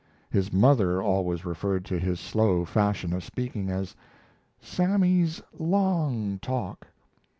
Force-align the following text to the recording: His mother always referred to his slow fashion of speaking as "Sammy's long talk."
His 0.31 0.51
mother 0.51 0.99
always 0.99 1.45
referred 1.45 1.85
to 1.85 1.99
his 1.99 2.19
slow 2.19 2.65
fashion 2.65 3.13
of 3.13 3.23
speaking 3.23 3.69
as 3.69 3.95
"Sammy's 4.59 5.43
long 5.59 6.39
talk." 6.39 6.87